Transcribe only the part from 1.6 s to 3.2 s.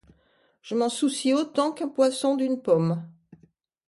qu’un poisson d’une pomme.